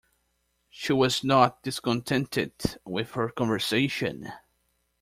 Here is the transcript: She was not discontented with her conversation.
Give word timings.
She 0.71 0.93
was 0.93 1.23
not 1.23 1.61
discontented 1.61 2.53
with 2.85 3.11
her 3.11 3.29
conversation. 3.29 4.33